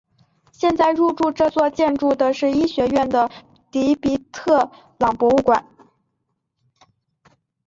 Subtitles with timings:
[0.51, 3.29] 现在入驻这座建筑的是医学院的
[3.69, 5.63] 迪皮特朗博物馆。